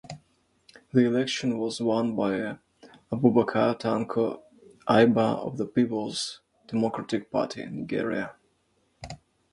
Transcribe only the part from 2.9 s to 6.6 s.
Abubakar Tanko Ayuba of the Peoples